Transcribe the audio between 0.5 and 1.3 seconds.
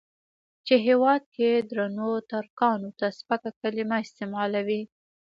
چې هېواد